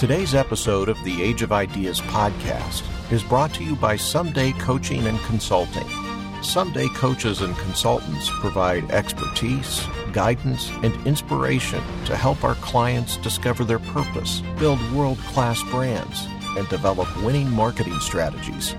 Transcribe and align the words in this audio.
Today's 0.00 0.34
episode 0.34 0.88
of 0.88 0.96
the 1.04 1.22
Age 1.22 1.42
of 1.42 1.52
Ideas 1.52 2.00
podcast 2.00 2.82
is 3.12 3.22
brought 3.22 3.52
to 3.52 3.62
you 3.62 3.76
by 3.76 3.96
Someday 3.96 4.52
Coaching 4.52 5.06
and 5.06 5.18
Consulting. 5.20 5.86
Someday 6.42 6.88
coaches 6.94 7.42
and 7.42 7.54
consultants 7.58 8.30
provide 8.40 8.90
expertise, 8.90 9.86
guidance, 10.12 10.70
and 10.82 11.06
inspiration 11.06 11.82
to 12.06 12.16
help 12.16 12.42
our 12.44 12.54
clients 12.54 13.18
discover 13.18 13.62
their 13.62 13.78
purpose, 13.78 14.40
build 14.58 14.80
world 14.92 15.18
class 15.18 15.62
brands, 15.64 16.26
and 16.56 16.66
develop 16.70 17.14
winning 17.22 17.50
marketing 17.50 18.00
strategies. 18.00 18.74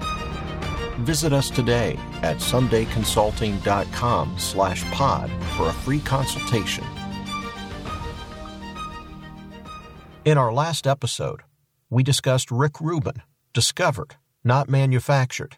Visit 1.01 1.33
us 1.33 1.49
today 1.49 1.97
at 2.21 2.37
somedayconsulting.com 2.37 4.35
slash 4.37 4.83
pod 4.91 5.31
for 5.57 5.67
a 5.67 5.73
free 5.73 5.99
consultation. 5.99 6.83
In 10.25 10.37
our 10.37 10.53
last 10.53 10.85
episode, 10.85 11.41
we 11.89 12.03
discussed 12.03 12.51
Rick 12.51 12.79
Rubin, 12.79 13.23
discovered, 13.53 14.17
not 14.43 14.69
manufactured. 14.69 15.57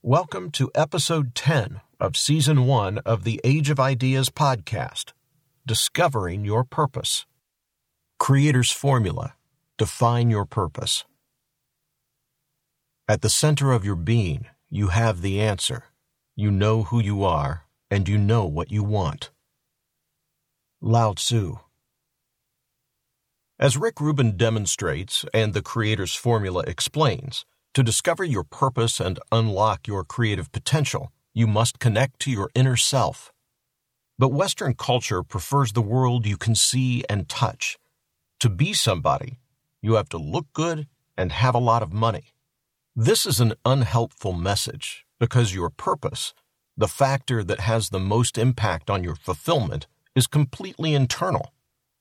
Welcome 0.00 0.52
to 0.52 0.70
episode 0.76 1.34
10 1.34 1.80
of 1.98 2.16
season 2.16 2.64
1 2.64 2.98
of 2.98 3.24
the 3.24 3.40
Age 3.42 3.70
of 3.70 3.80
Ideas 3.80 4.30
podcast, 4.30 5.12
Discovering 5.66 6.44
Your 6.44 6.62
Purpose. 6.62 7.26
Creator's 8.20 8.70
Formula 8.70 9.34
Define 9.76 10.30
Your 10.30 10.44
Purpose. 10.44 11.04
At 13.08 13.22
the 13.22 13.30
center 13.30 13.72
of 13.72 13.84
your 13.84 13.96
being, 13.96 14.46
you 14.70 14.88
have 14.88 15.22
the 15.22 15.40
answer. 15.40 15.84
You 16.36 16.50
know 16.50 16.84
who 16.84 17.00
you 17.00 17.24
are, 17.24 17.64
and 17.90 18.08
you 18.08 18.18
know 18.18 18.44
what 18.44 18.70
you 18.70 18.84
want. 18.84 19.30
Lao 20.80 21.14
Tzu. 21.14 21.56
As 23.58 23.76
Rick 23.76 24.00
Rubin 24.00 24.36
demonstrates 24.36 25.24
and 25.34 25.52
the 25.52 25.62
Creator's 25.62 26.14
Formula 26.14 26.62
explains, 26.66 27.44
to 27.74 27.82
discover 27.82 28.24
your 28.24 28.44
purpose 28.44 29.00
and 29.00 29.18
unlock 29.32 29.88
your 29.88 30.04
creative 30.04 30.52
potential, 30.52 31.12
you 31.34 31.46
must 31.46 31.78
connect 31.78 32.20
to 32.20 32.30
your 32.30 32.50
inner 32.54 32.76
self. 32.76 33.32
But 34.18 34.32
Western 34.32 34.74
culture 34.74 35.22
prefers 35.22 35.72
the 35.72 35.82
world 35.82 36.26
you 36.26 36.36
can 36.36 36.54
see 36.54 37.04
and 37.08 37.28
touch. 37.28 37.78
To 38.40 38.48
be 38.48 38.72
somebody, 38.72 39.38
you 39.80 39.94
have 39.94 40.08
to 40.10 40.18
look 40.18 40.46
good 40.52 40.86
and 41.16 41.32
have 41.32 41.54
a 41.54 41.58
lot 41.58 41.82
of 41.82 41.92
money. 41.92 42.32
This 42.96 43.26
is 43.26 43.38
an 43.38 43.54
unhelpful 43.64 44.32
message 44.32 45.04
because 45.20 45.54
your 45.54 45.70
purpose, 45.70 46.34
the 46.76 46.88
factor 46.88 47.44
that 47.44 47.60
has 47.60 47.90
the 47.90 48.00
most 48.00 48.36
impact 48.36 48.90
on 48.90 49.04
your 49.04 49.14
fulfillment, 49.14 49.86
is 50.16 50.26
completely 50.26 50.94
internal. 50.94 51.52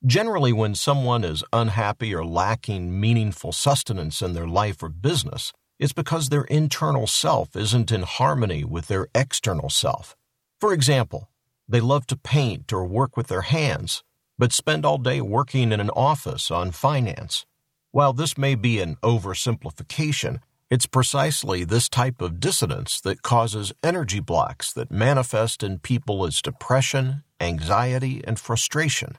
Generally, 0.05 0.53
when 0.53 0.75
someone 0.75 1.23
is 1.23 1.43
unhappy 1.53 2.15
or 2.15 2.25
lacking 2.25 2.99
meaningful 2.99 3.51
sustenance 3.51 4.21
in 4.21 4.33
their 4.33 4.47
life 4.47 4.81
or 4.81 4.89
business, 4.89 5.53
it's 5.79 5.93
because 5.93 6.29
their 6.29 6.45
internal 6.45 7.05
self 7.05 7.55
isn't 7.55 7.91
in 7.91 8.01
harmony 8.01 8.63
with 8.63 8.87
their 8.87 9.07
external 9.13 9.69
self. 9.69 10.15
For 10.59 10.73
example, 10.73 11.29
they 11.67 11.79
love 11.79 12.07
to 12.07 12.17
paint 12.17 12.73
or 12.73 12.85
work 12.85 13.15
with 13.15 13.27
their 13.27 13.41
hands, 13.41 14.03
but 14.39 14.53
spend 14.53 14.85
all 14.85 14.97
day 14.97 15.21
working 15.21 15.71
in 15.71 15.79
an 15.79 15.91
office 15.91 16.49
on 16.49 16.71
finance. 16.71 17.45
While 17.91 18.13
this 18.13 18.37
may 18.37 18.55
be 18.55 18.79
an 18.79 18.95
oversimplification, 19.03 20.39
it's 20.69 20.85
precisely 20.85 21.63
this 21.63 21.87
type 21.89 22.21
of 22.21 22.39
dissonance 22.39 22.99
that 23.01 23.21
causes 23.21 23.73
energy 23.83 24.19
blocks 24.19 24.73
that 24.73 24.91
manifest 24.91 25.63
in 25.63 25.79
people 25.79 26.25
as 26.25 26.41
depression, 26.41 27.23
anxiety, 27.39 28.21
and 28.25 28.39
frustration 28.39 29.17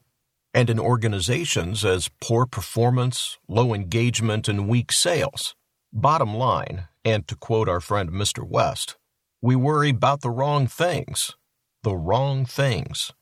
and 0.55 0.70
in 0.70 0.78
organizations 0.80 1.84
as 1.84 2.10
poor 2.20 2.46
performance, 2.46 3.38
low 3.48 3.74
engagement, 3.74 4.48
and 4.48 4.68
weak 4.68 4.90
sales. 4.92 5.55
Bottom 5.92 6.34
line, 6.34 6.89
and 7.05 7.27
to 7.28 7.36
quote 7.36 7.68
our 7.68 7.80
friend 7.80 8.11
Mr. 8.11 8.46
West, 8.46 8.96
we 9.40 9.55
worry 9.55 9.90
about 9.90 10.20
the 10.20 10.30
wrong 10.30 10.67
things. 10.67 11.36
The 11.83 11.94
wrong 11.94 12.44
things. 12.44 13.12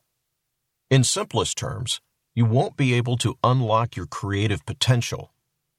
In 0.91 1.05
simplest 1.05 1.59
terms, 1.59 2.01
you 2.35 2.47
won't 2.47 2.77
be 2.77 2.95
able 2.95 3.17
to 3.19 3.37
unlock 3.45 3.97
your 3.97 4.07
creative 4.07 4.65
potential, 4.65 5.33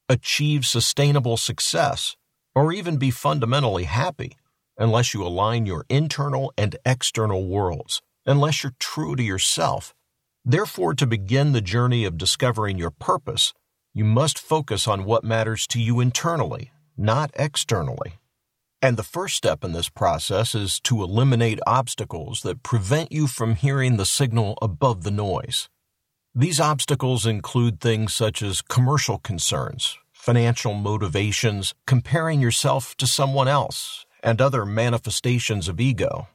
achieve 0.09 0.65
sustainable 0.65 1.37
success, 1.37 2.15
or 2.57 2.73
even 2.73 2.97
be 2.97 3.11
fundamentally 3.11 3.85
happy 3.85 4.37
unless 4.77 5.13
you 5.13 5.23
align 5.23 5.65
your 5.65 5.85
internal 5.89 6.51
and 6.57 6.75
external 6.85 7.47
worlds, 7.47 8.01
unless 8.25 8.63
you're 8.63 8.75
true 8.79 9.15
to 9.15 9.23
yourself 9.23 9.93
Therefore, 10.49 10.93
to 10.93 11.05
begin 11.05 11.51
the 11.51 11.59
journey 11.59 12.05
of 12.05 12.17
discovering 12.17 12.77
your 12.77 12.89
purpose, 12.89 13.53
you 13.93 14.05
must 14.05 14.39
focus 14.39 14.87
on 14.87 15.03
what 15.03 15.25
matters 15.25 15.67
to 15.67 15.81
you 15.81 15.99
internally, 15.99 16.71
not 16.95 17.31
externally. 17.33 18.13
And 18.81 18.95
the 18.95 19.03
first 19.03 19.35
step 19.35 19.65
in 19.65 19.73
this 19.73 19.89
process 19.89 20.55
is 20.55 20.79
to 20.85 21.03
eliminate 21.03 21.59
obstacles 21.67 22.43
that 22.43 22.63
prevent 22.63 23.11
you 23.11 23.27
from 23.27 23.55
hearing 23.55 23.97
the 23.97 24.05
signal 24.05 24.57
above 24.61 25.03
the 25.03 25.11
noise. 25.11 25.67
These 26.33 26.61
obstacles 26.61 27.25
include 27.25 27.81
things 27.81 28.13
such 28.13 28.41
as 28.41 28.61
commercial 28.61 29.17
concerns, 29.17 29.97
financial 30.27 30.73
motivations, 30.73 31.73
comparing 31.85 32.41
yourself 32.41 32.97
to 32.97 33.07
someone 33.07 33.47
else, 33.47 34.05
and 34.21 34.41
other 34.41 34.65
manifestations 34.65 35.69
of 35.69 35.79
ego. 35.79 36.27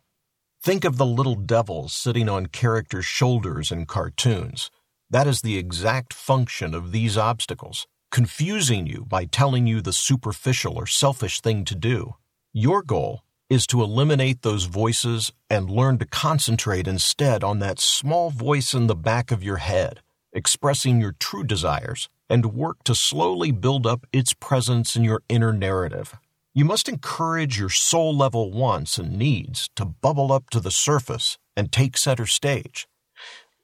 Think 0.62 0.86
of 0.86 0.97
the 0.97 1.04
little 1.04 1.34
devils 1.34 1.92
sitting 1.92 2.26
on 2.26 2.47
characters' 2.47 3.04
shoulders 3.04 3.70
in 3.70 3.84
cartoons. 3.84 4.70
That 5.10 5.26
is 5.26 5.42
the 5.42 5.58
exact 5.58 6.14
function 6.14 6.72
of 6.72 6.91
these 6.91 7.19
obstacles, 7.19 7.86
confusing 8.10 8.86
you 8.86 9.04
by 9.06 9.26
telling 9.26 9.66
you 9.66 9.82
the 9.82 9.92
superficial 9.92 10.78
or 10.78 10.86
selfish 10.86 11.42
thing 11.42 11.66
to 11.66 11.75
do. 11.75 12.14
Your 12.54 12.82
goal 12.82 13.20
is 13.50 13.66
to 13.66 13.82
eliminate 13.82 14.41
those 14.41 14.64
voices 14.64 15.34
and 15.50 15.69
learn 15.69 15.98
to 15.98 16.06
concentrate 16.06 16.88
instead 16.88 17.44
on 17.44 17.58
that 17.58 17.78
small 17.78 18.31
voice 18.31 18.72
in 18.72 18.86
the 18.86 18.97
back 18.97 19.31
of 19.31 19.44
your 19.44 19.58
head, 19.58 20.00
expressing 20.32 20.98
your 20.98 21.12
true 21.20 21.44
desires, 21.44 22.08
and 22.32 22.54
work 22.54 22.82
to 22.82 22.94
slowly 22.94 23.50
build 23.50 23.87
up 23.87 24.06
its 24.10 24.32
presence 24.32 24.97
in 24.97 25.04
your 25.04 25.22
inner 25.28 25.53
narrative. 25.53 26.15
You 26.54 26.65
must 26.65 26.88
encourage 26.88 27.59
your 27.59 27.69
soul 27.69 28.16
level 28.16 28.50
wants 28.50 28.97
and 28.97 29.19
needs 29.19 29.69
to 29.76 29.84
bubble 29.84 30.32
up 30.32 30.48
to 30.48 30.59
the 30.59 30.70
surface 30.70 31.37
and 31.59 31.70
take 31.70 31.98
center 31.98 32.25
stage. 32.25 32.88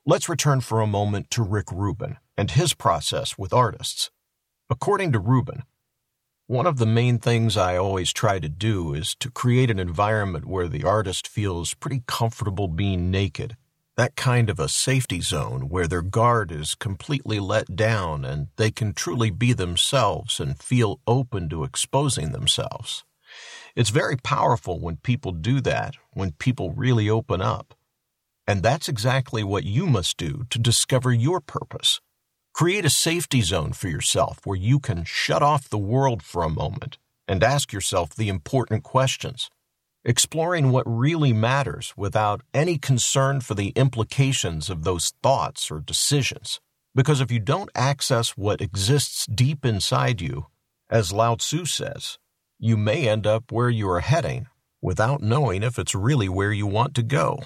Let's 0.05 0.29
return 0.29 0.61
for 0.61 0.83
a 0.83 0.87
moment 0.87 1.31
to 1.31 1.43
Rick 1.43 1.73
Rubin 1.73 2.19
and 2.37 2.51
his 2.51 2.75
process 2.75 3.39
with 3.39 3.55
artists. 3.55 4.11
According 4.69 5.13
to 5.13 5.19
Rubin, 5.19 5.63
one 6.47 6.67
of 6.67 6.77
the 6.77 6.87
main 6.87 7.19
things 7.19 7.57
I 7.57 7.79
always 7.79 8.13
try 8.13 8.39
to 8.39 8.51
do 8.51 8.93
is 8.93 9.15
to 9.21 9.31
create 9.31 9.71
an 9.71 9.79
environment 9.79 10.45
where 10.45 10.69
the 10.69 10.85
artist 10.85 11.27
feels 11.27 11.73
pretty 11.73 12.03
comfortable 12.07 12.69
being 12.69 13.11
naked 13.11 13.57
that 13.99 14.15
kind 14.15 14.49
of 14.49 14.61
a 14.61 14.69
safety 14.69 15.21
zone 15.21 15.69
where 15.69 15.89
their 15.89 16.03
guard 16.03 16.53
is 16.53 16.77
completely 16.77 17.41
let 17.41 17.75
down 17.75 18.25
and 18.25 18.47
they 18.55 18.71
can 18.71 18.93
truly 18.93 19.29
be 19.29 19.53
themselves 19.53 20.39
and 20.39 20.57
feel 20.57 21.01
open 21.09 21.49
to 21.49 21.65
exposing 21.65 22.31
themselves. 22.31 23.05
It's 23.75 23.91
very 23.91 24.17
powerful 24.17 24.79
when 24.79 24.99
people 24.99 25.33
do 25.33 25.61
that, 25.63 25.97
when 26.13 26.31
people 26.31 26.71
really 26.71 27.11
open 27.11 27.43
up. 27.43 27.75
And 28.47 28.63
that's 28.63 28.89
exactly 28.89 29.43
what 29.43 29.65
you 29.65 29.85
must 29.89 30.17
do 30.17 30.45
to 30.51 30.61
discover 30.61 31.13
your 31.13 31.41
purpose. 31.41 32.01
Create 32.55 32.85
a 32.85 32.91
safety 32.91 33.41
zone 33.41 33.73
for 33.73 33.89
yourself 33.89 34.39
where 34.45 34.57
you 34.57 34.79
can 34.79 35.03
shut 35.03 35.43
off 35.43 35.69
the 35.69 35.77
world 35.77 36.23
for 36.23 36.45
a 36.45 36.49
moment 36.49 36.99
and 37.27 37.43
ask 37.43 37.73
yourself 37.73 38.15
the 38.15 38.29
important 38.29 38.85
questions 38.85 39.51
exploring 40.05 40.71
what 40.71 40.85
really 40.87 41.33
matters 41.33 41.93
without 41.97 42.43
any 42.55 42.79
concern 42.79 43.41
for 43.41 43.55
the 43.55 43.71
implications 43.71 44.71
of 44.71 44.85
those 44.85 45.13
thoughts 45.23 45.71
or 45.71 45.81
decisions. 45.81 46.61
Because 46.95 47.21
if 47.21 47.31
you 47.31 47.39
don't 47.39 47.71
access 47.75 48.31
what 48.31 48.61
exists 48.61 49.27
deep 49.27 49.65
inside 49.65 50.21
you, 50.21 50.47
as 50.91 51.13
Lao 51.13 51.37
Tzu 51.37 51.65
says, 51.65 52.19
you 52.59 52.77
may 52.77 53.09
end 53.09 53.27
up 53.27 53.53
where 53.53 53.71
you 53.71 53.89
are 53.89 54.01
heading 54.01 54.47
without 54.81 55.23
knowing 55.23 55.63
if 55.63 55.79
it's 55.79 55.95
really 55.95 56.29
where 56.29 56.53
you 56.53 56.67
want 56.67 56.95
to 56.95 57.03
go. 57.03 57.41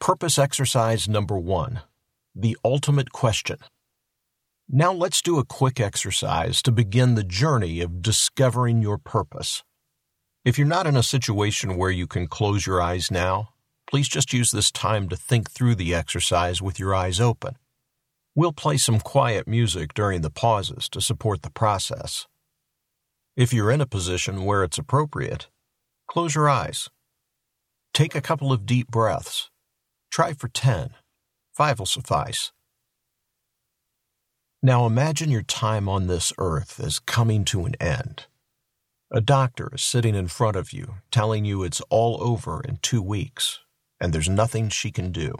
Purpose 0.00 0.38
exercise 0.38 1.08
number 1.08 1.38
one 1.38 1.80
the 2.34 2.56
ultimate 2.64 3.10
question. 3.10 3.56
Now 4.68 4.92
let's 4.92 5.22
do 5.22 5.38
a 5.38 5.44
quick 5.44 5.80
exercise 5.80 6.62
to 6.62 6.70
begin 6.70 7.14
the 7.14 7.24
journey 7.24 7.80
of 7.80 8.00
discovering 8.00 8.80
your 8.80 8.96
purpose. 8.98 9.64
If 10.48 10.56
you're 10.56 10.66
not 10.66 10.86
in 10.86 10.96
a 10.96 11.02
situation 11.02 11.76
where 11.76 11.90
you 11.90 12.06
can 12.06 12.26
close 12.26 12.66
your 12.66 12.80
eyes 12.80 13.10
now, 13.10 13.50
please 13.86 14.08
just 14.08 14.32
use 14.32 14.50
this 14.50 14.70
time 14.70 15.10
to 15.10 15.14
think 15.14 15.50
through 15.50 15.74
the 15.74 15.94
exercise 15.94 16.62
with 16.62 16.80
your 16.80 16.94
eyes 16.94 17.20
open. 17.20 17.56
We'll 18.34 18.54
play 18.54 18.78
some 18.78 18.98
quiet 18.98 19.46
music 19.46 19.92
during 19.92 20.22
the 20.22 20.30
pauses 20.30 20.88
to 20.88 21.02
support 21.02 21.42
the 21.42 21.50
process. 21.50 22.26
If 23.36 23.52
you're 23.52 23.70
in 23.70 23.82
a 23.82 23.86
position 23.86 24.46
where 24.46 24.64
it's 24.64 24.78
appropriate, 24.78 25.48
close 26.06 26.34
your 26.34 26.48
eyes. 26.48 26.88
Take 27.92 28.14
a 28.14 28.22
couple 28.22 28.50
of 28.50 28.64
deep 28.64 28.90
breaths. 28.90 29.50
Try 30.10 30.32
for 30.32 30.48
10. 30.48 30.92
Five 31.52 31.78
will 31.78 31.84
suffice. 31.84 32.52
Now 34.62 34.86
imagine 34.86 35.30
your 35.30 35.42
time 35.42 35.90
on 35.90 36.06
this 36.06 36.32
earth 36.38 36.80
is 36.80 37.00
coming 37.00 37.44
to 37.44 37.66
an 37.66 37.74
end. 37.74 38.24
A 39.10 39.22
doctor 39.22 39.70
is 39.74 39.80
sitting 39.80 40.14
in 40.14 40.28
front 40.28 40.54
of 40.54 40.70
you 40.70 40.96
telling 41.10 41.46
you 41.46 41.62
it's 41.62 41.80
all 41.88 42.22
over 42.22 42.60
in 42.60 42.76
two 42.82 43.00
weeks 43.00 43.60
and 43.98 44.12
there's 44.12 44.28
nothing 44.28 44.68
she 44.68 44.90
can 44.90 45.12
do. 45.12 45.34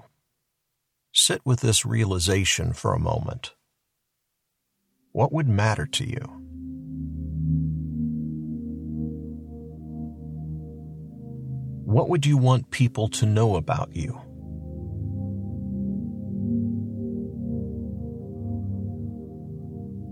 Sit 1.13 1.43
with 1.45 1.61
this 1.61 1.85
realization 1.85 2.73
for 2.73 2.95
a 2.95 2.99
moment. 2.99 3.55
What 5.13 5.33
would 5.35 5.49
matter 5.49 5.85
to 5.85 6.05
you? 6.09 6.33
What 11.85 12.09
would 12.09 12.25
you 12.25 12.39
want 12.39 12.71
people 12.71 13.09
to 13.11 13.27
know 13.27 13.57
about 13.57 13.95
you? 13.95 14.19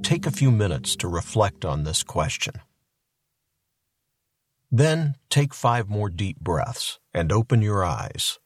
Take 0.02 0.26
a 0.26 0.30
few 0.30 0.50
minutes 0.50 0.94
to 0.96 1.08
reflect 1.08 1.64
on 1.64 1.84
this 1.84 2.02
question. 2.02 2.60
Then 4.70 5.16
take 5.30 5.54
five 5.54 5.88
more 5.88 6.10
deep 6.10 6.40
breaths 6.40 6.98
and 7.14 7.30
open 7.30 7.62
your 7.62 7.84
eyes. 7.84 8.38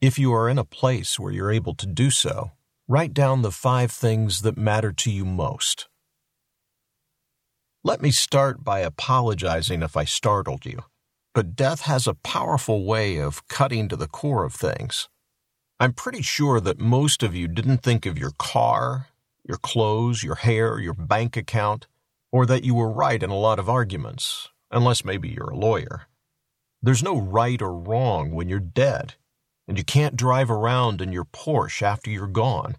If 0.00 0.18
you 0.18 0.34
are 0.34 0.48
in 0.48 0.58
a 0.58 0.64
place 0.64 1.18
where 1.18 1.32
you're 1.32 1.52
able 1.52 1.74
to 1.76 1.86
do 1.86 2.10
so, 2.10 2.52
write 2.88 3.14
down 3.14 3.42
the 3.42 3.50
five 3.50 3.90
things 3.90 4.42
that 4.42 4.58
matter 4.58 4.92
to 4.92 5.10
you 5.10 5.24
most. 5.24 5.88
Let 7.84 8.02
me 8.02 8.10
start 8.10 8.62
by 8.62 8.80
apologizing 8.80 9.82
if 9.82 9.96
I 9.96 10.04
startled 10.04 10.66
you, 10.66 10.84
but 11.34 11.56
death 11.56 11.82
has 11.82 12.06
a 12.06 12.14
powerful 12.14 12.84
way 12.84 13.16
of 13.16 13.46
cutting 13.48 13.88
to 13.88 13.96
the 13.96 14.08
core 14.08 14.44
of 14.44 14.54
things. 14.54 15.08
I'm 15.80 15.92
pretty 15.92 16.22
sure 16.22 16.60
that 16.60 16.78
most 16.78 17.24
of 17.24 17.34
you 17.34 17.48
didn't 17.48 17.78
think 17.78 18.06
of 18.06 18.18
your 18.18 18.32
car, 18.38 19.08
your 19.48 19.58
clothes, 19.58 20.22
your 20.22 20.36
hair, 20.36 20.78
your 20.78 20.94
bank 20.94 21.36
account, 21.36 21.88
or 22.30 22.46
that 22.46 22.62
you 22.62 22.74
were 22.74 22.90
right 22.90 23.20
in 23.20 23.30
a 23.30 23.38
lot 23.38 23.58
of 23.58 23.68
arguments, 23.68 24.48
unless 24.72 25.04
maybe 25.04 25.28
you're 25.28 25.50
a 25.50 25.56
lawyer. 25.56 26.02
There's 26.80 27.02
no 27.02 27.18
right 27.18 27.60
or 27.62 27.76
wrong 27.76 28.32
when 28.32 28.48
you're 28.48 28.58
dead 28.58 29.14
and 29.68 29.78
you 29.78 29.84
can't 29.84 30.16
drive 30.16 30.50
around 30.50 31.00
in 31.00 31.12
your 31.12 31.24
Porsche 31.24 31.82
after 31.82 32.10
you're 32.10 32.26
gone. 32.26 32.76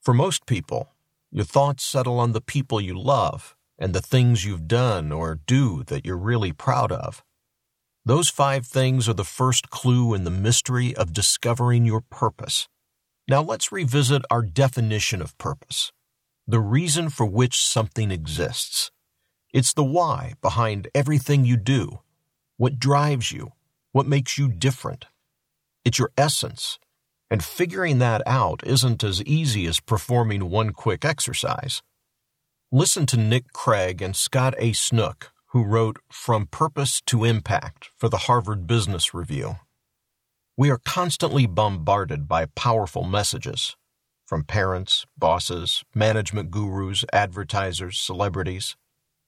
For 0.00 0.14
most 0.14 0.46
people, 0.46 0.88
your 1.30 1.44
thoughts 1.44 1.84
settle 1.84 2.18
on 2.18 2.32
the 2.32 2.40
people 2.40 2.80
you 2.80 2.98
love 2.98 3.54
and 3.78 3.94
the 3.94 4.00
things 4.00 4.44
you've 4.44 4.66
done 4.66 5.12
or 5.12 5.40
do 5.46 5.84
that 5.84 6.06
you're 6.06 6.16
really 6.16 6.52
proud 6.52 6.90
of. 6.90 7.22
Those 8.04 8.30
five 8.30 8.66
things 8.66 9.08
are 9.08 9.14
the 9.14 9.24
first 9.24 9.68
clue 9.68 10.14
in 10.14 10.24
the 10.24 10.30
mystery 10.30 10.96
of 10.96 11.12
discovering 11.12 11.84
your 11.84 12.00
purpose. 12.00 12.68
Now 13.28 13.42
let's 13.42 13.70
revisit 13.70 14.22
our 14.30 14.42
definition 14.42 15.20
of 15.20 15.36
purpose 15.36 15.92
the 16.50 16.60
reason 16.60 17.10
for 17.10 17.26
which 17.26 17.62
something 17.62 18.10
exists. 18.10 18.90
It's 19.52 19.72
the 19.72 19.84
why 19.84 20.34
behind 20.42 20.88
everything 20.94 21.46
you 21.46 21.56
do, 21.56 22.00
what 22.58 22.78
drives 22.78 23.32
you, 23.32 23.52
what 23.92 24.06
makes 24.06 24.36
you 24.36 24.48
different, 24.48 25.06
it's 25.86 25.98
your 25.98 26.12
essence. 26.18 26.78
And 27.30 27.44
figuring 27.44 27.98
that 27.98 28.22
out 28.26 28.62
isn't 28.66 29.04
as 29.04 29.22
easy 29.24 29.66
as 29.66 29.80
performing 29.80 30.50
one 30.50 30.70
quick 30.70 31.04
exercise. 31.04 31.82
Listen 32.72 33.06
to 33.06 33.16
Nick 33.18 33.52
Craig 33.52 34.00
and 34.02 34.16
Scott 34.16 34.54
A. 34.58 34.72
Snook, 34.72 35.32
who 35.48 35.64
wrote 35.64 35.98
From 36.10 36.46
Purpose 36.46 37.02
to 37.06 37.24
Impact 37.24 37.90
for 37.96 38.08
the 38.08 38.24
Harvard 38.28 38.66
Business 38.66 39.12
Review. 39.12 39.56
We 40.56 40.70
are 40.70 40.80
constantly 40.84 41.46
bombarded 41.46 42.28
by 42.28 42.46
powerful 42.54 43.04
messages 43.04 43.76
from 44.26 44.44
parents, 44.44 45.06
bosses, 45.16 45.84
management 45.94 46.50
gurus, 46.50 47.04
advertisers, 47.12 47.98
celebrities 47.98 48.76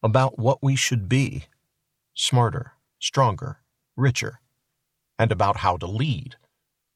about 0.02 0.38
what 0.38 0.62
we 0.62 0.76
should 0.76 1.08
be 1.08 1.44
smarter, 2.14 2.72
stronger, 2.98 3.58
richer, 3.96 4.40
and 5.18 5.32
about 5.32 5.58
how 5.58 5.76
to 5.76 5.86
lead 5.86 6.36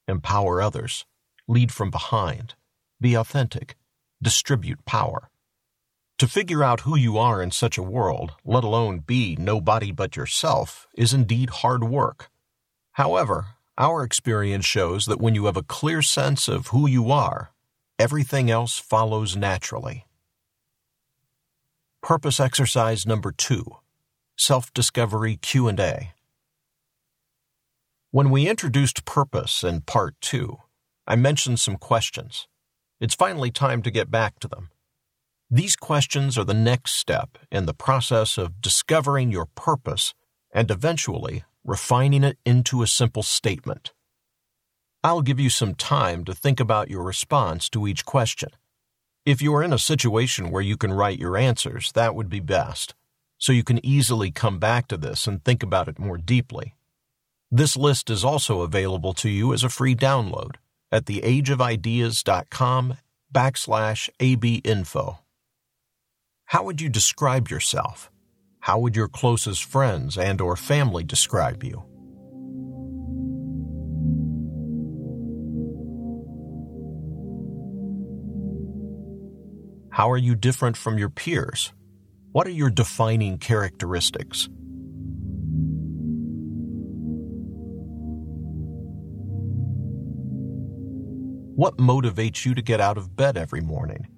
empower 0.07 0.61
others, 0.61 1.07
lead 1.49 1.73
from 1.73 1.91
behind, 1.91 2.55
be 3.01 3.15
authentic, 3.15 3.77
distribute 4.23 4.85
power. 4.85 5.31
To 6.19 6.29
figure 6.29 6.63
out 6.63 6.81
who 6.81 6.97
you 6.97 7.19
are 7.19 7.43
in 7.43 7.51
such 7.51 7.77
a 7.77 7.83
world, 7.83 8.33
let 8.45 8.65
alone 8.65 9.01
be 9.01 9.37
nobody 9.37 9.91
but 9.91 10.17
yourself, 10.17 10.87
is 10.97 11.13
indeed 11.13 11.51
hard 11.51 11.85
work. 11.85 12.31
However, 12.93 13.47
our 13.77 14.05
experience 14.05 14.65
shows 14.65 15.07
that 15.07 15.21
when 15.21 15.35
you 15.35 15.47
have 15.47 15.57
a 15.57 15.63
clear 15.63 16.03
sense 16.03 16.47
of 16.47 16.69
who 16.69 16.87
you 16.87 17.11
are, 17.11 17.51
everything 17.99 18.51
else 18.51 18.79
follows 18.79 19.37
naturally. 19.37 20.04
Purpose 22.05 22.39
exercise 22.39 23.07
number 23.07 23.33
2: 23.33 23.65
Self-discovery 24.37 25.39
Q&A. 25.39 26.13
When 28.11 28.29
we 28.29 28.47
introduced 28.47 29.07
purpose 29.07 29.65
in 29.65 29.81
part 29.81 30.15
two, 30.21 30.59
I 31.07 31.17
mentioned 31.17 31.61
some 31.61 31.79
questions. 31.79 32.47
It's 33.01 33.15
finally 33.15 33.51
time 33.51 33.81
to 33.81 33.91
get 33.91 34.11
back 34.11 34.39
to 34.41 34.49
them. 34.49 34.69
These 35.51 35.77
questions 35.77 36.37
are 36.37 36.45
the 36.45 36.53
next 36.53 36.97
step 37.01 37.39
in 37.51 37.65
the 37.65 37.73
process 37.73 38.37
of 38.37 38.61
discovering 38.61 39.31
your 39.31 39.47
purpose 39.47 40.13
and 40.53 40.71
eventually 40.71 41.45
refining 41.65 42.23
it 42.23 42.37
into 42.45 42.83
a 42.83 42.87
simple 42.87 43.23
statement. 43.23 43.95
I'll 45.03 45.23
give 45.23 45.41
you 45.41 45.49
some 45.49 45.75
time 45.75 46.27
to 46.27 46.35
think 46.35 46.61
about 46.61 46.91
your 46.91 47.03
response 47.03 47.71
to 47.71 47.87
each 47.87 48.05
question. 48.05 48.51
If 49.27 49.41
you 49.41 49.55
are 49.55 49.63
in 49.63 49.73
a 49.73 49.79
situation 49.79 50.51
where 50.51 50.61
you 50.61 50.77
can 50.77 50.93
write 50.93 51.19
your 51.19 51.35
answers, 51.35 51.93
that 51.93 52.15
would 52.15 52.29
be 52.29 52.41
best, 52.41 52.95
so 53.39 53.53
you 53.53 53.65
can 53.65 53.85
easily 53.85 54.31
come 54.31 54.59
back 54.59 54.87
to 54.89 54.99
this 54.99 55.27
and 55.27 55.43
think 55.43 55.63
about 55.63 55.89
it 55.89 55.99
more 55.99 56.19
deeply. 56.19 56.75
This 57.51 57.75
list 57.75 58.11
is 58.11 58.23
also 58.23 58.61
available 58.61 59.15
to 59.15 59.31
you 59.31 59.55
as 59.55 59.65
a 59.65 59.71
free 59.71 59.95
download 59.95 60.57
at 60.93 61.07
theageofideas.com 61.07 62.99
backslash 63.33 64.11
abinfo. 64.21 65.19
How 66.47 66.63
would 66.63 66.83
you 66.83 66.91
describe 66.91 67.49
yourself? 67.49 68.11
How 68.61 68.79
would 68.79 68.95
your 68.95 69.09
closest 69.09 69.65
friends 69.65 70.19
and 70.19 70.39
or 70.39 70.55
family 70.55 71.03
describe 71.03 71.65
you? 71.65 71.94
How 79.95 80.11
are 80.11 80.19
you 80.19 80.35
different 80.35 80.77
from 80.77 80.99
your 80.99 81.09
peers? 81.09 81.73
What 82.33 82.49
are 82.49 82.51
your 82.51 82.69
defining 82.69 83.39
characteristics? 83.39 84.49
What 91.55 91.77
motivates 91.77 92.45
you 92.45 92.57
to 92.57 92.61
get 92.61 92.81
out 92.81 92.99
of 92.99 93.15
bed 93.15 93.37
every 93.37 93.61
morning? 93.61 94.09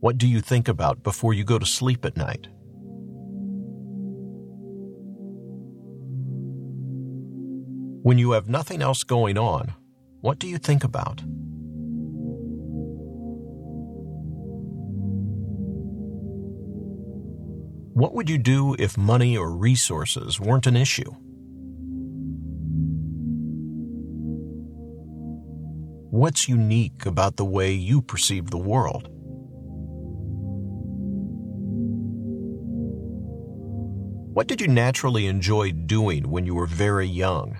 What 0.00 0.18
do 0.18 0.28
you 0.28 0.42
think 0.42 0.68
about 0.68 1.02
before 1.02 1.32
you 1.32 1.44
go 1.44 1.58
to 1.58 1.64
sleep 1.64 2.04
at 2.04 2.18
night? 2.18 2.48
When 8.02 8.18
you 8.18 8.32
have 8.32 8.50
nothing 8.50 8.82
else 8.82 9.02
going 9.02 9.38
on, 9.38 9.72
what 10.20 10.38
do 10.38 10.46
you 10.46 10.58
think 10.58 10.84
about? 10.84 11.22
What 18.00 18.14
would 18.14 18.30
you 18.30 18.38
do 18.38 18.74
if 18.78 18.96
money 18.96 19.36
or 19.36 19.50
resources 19.50 20.40
weren't 20.40 20.66
an 20.66 20.74
issue? 20.74 21.10
What's 26.08 26.48
unique 26.48 27.04
about 27.04 27.36
the 27.36 27.44
way 27.44 27.72
you 27.72 28.00
perceive 28.00 28.48
the 28.48 28.56
world? 28.56 29.06
What 34.32 34.46
did 34.46 34.62
you 34.62 34.68
naturally 34.68 35.26
enjoy 35.26 35.72
doing 35.72 36.30
when 36.30 36.46
you 36.46 36.54
were 36.54 36.64
very 36.64 37.06
young, 37.06 37.58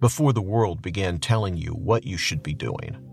before 0.00 0.34
the 0.34 0.42
world 0.42 0.82
began 0.82 1.16
telling 1.16 1.56
you 1.56 1.70
what 1.70 2.04
you 2.04 2.18
should 2.18 2.42
be 2.42 2.52
doing? 2.52 3.07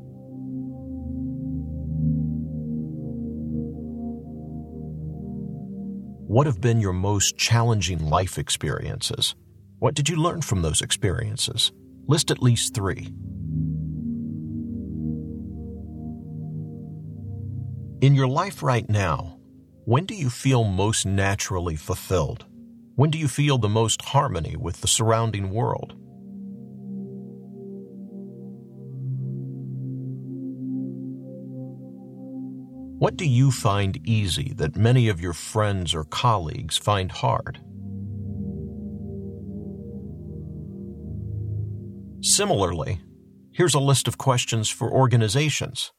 What 6.36 6.48
have 6.48 6.60
been 6.60 6.82
your 6.82 6.92
most 6.92 7.38
challenging 7.38 8.10
life 8.10 8.38
experiences? 8.38 9.36
What 9.80 9.96
did 9.96 10.10
you 10.10 10.18
learn 10.18 10.42
from 10.42 10.63
those 10.63 10.82
experiences? 10.82 11.72
List 12.10 12.30
at 12.30 12.44
least 12.44 12.75
three. 12.75 13.08
In 18.01 18.15
your 18.15 18.27
life 18.27 18.62
right 18.62 18.89
now, 18.89 19.39
when 19.86 20.06
do 20.06 20.13
you 20.13 20.30
feel 20.30 20.65
most 20.65 21.06
naturally 21.06 21.77
fulfilled? 21.77 22.44
When 22.96 23.12
do 23.12 23.18
you 23.18 23.30
feel 23.30 23.58
the 23.58 23.70
most 23.70 24.01
harmony 24.01 24.58
with 24.58 24.82
the 24.82 24.89
surrounding 24.89 25.51
world? 25.51 25.96
What 32.98 33.18
do 33.18 33.25
you 33.25 33.52
find 33.52 34.00
easy 34.08 34.54
that 34.56 34.78
many 34.78 35.10
of 35.10 35.20
your 35.20 35.34
friends 35.34 35.94
or 35.94 36.06
colleagues 36.06 36.78
find 36.78 37.12
hard? 37.12 37.60
Similarly, 42.22 43.02
here's 43.52 43.74
a 43.74 43.80
list 43.80 44.08
of 44.08 44.18
questions 44.18 44.70
for 44.70 44.90
organizations. 44.90 45.92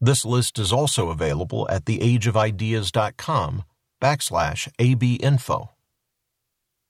This 0.00 0.24
list 0.24 0.60
is 0.60 0.72
also 0.72 1.10
available 1.10 1.66
at 1.68 1.84
theageofideas.com 1.86 3.64
backslash 4.00 4.68
abinfo. 4.78 5.70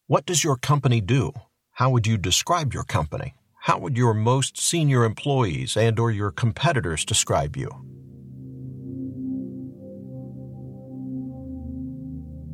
What 0.06 0.26
does 0.26 0.44
your 0.44 0.56
company 0.56 1.00
do? 1.00 1.32
How 1.72 1.88
would 1.88 2.06
you 2.06 2.18
describe 2.18 2.74
your 2.74 2.84
company? 2.84 3.34
How 3.62 3.78
would 3.78 3.96
your 3.96 4.12
most 4.12 4.60
senior 4.60 5.04
employees 5.04 5.74
and 5.74 5.98
or 5.98 6.10
your 6.10 6.30
competitors 6.30 7.06
describe 7.06 7.56
you? 7.56 7.97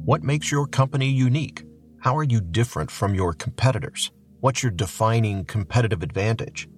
What 0.04 0.23
makes 0.23 0.52
your 0.52 0.66
company 0.66 1.08
unique? 1.08 1.64
How 2.00 2.14
are 2.18 2.25
you 2.25 2.42
different 2.42 2.90
from 2.90 3.14
your 3.14 3.32
competitors? 3.32 4.11
What's 4.40 4.62
your 4.62 4.70
defining 4.70 5.46
competitive 5.46 6.02
advantage? 6.02 6.68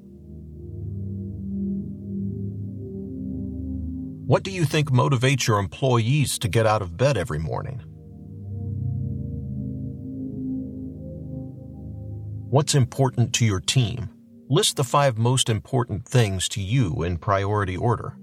What 4.28 4.44
do 4.44 4.52
you 4.52 4.64
think 4.64 4.92
motivates 4.92 5.48
your 5.48 5.58
employees 5.58 6.38
to 6.38 6.46
get 6.46 6.66
out 6.66 6.82
of 6.82 6.96
bed 6.96 7.16
every 7.16 7.40
morning? 7.40 7.82
What's 12.48 12.76
important 12.76 13.32
to 13.34 13.44
your 13.44 13.58
team? 13.58 14.08
List 14.48 14.76
the 14.76 14.84
five 14.84 15.18
most 15.18 15.48
important 15.48 16.06
things 16.06 16.48
to 16.50 16.62
you 16.62 17.02
in 17.02 17.18
priority 17.18 17.76
order. 17.76 18.16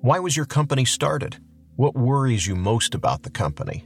Why 0.00 0.20
was 0.20 0.36
your 0.36 0.46
company 0.46 0.84
started? 0.84 1.38
What 1.74 1.96
worries 1.96 2.46
you 2.46 2.54
most 2.54 2.94
about 2.94 3.24
the 3.24 3.30
company? 3.30 3.84